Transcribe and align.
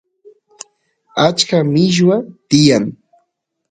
achka 1.27 1.57
milluwa 1.71 2.17
tiyan 2.49 2.85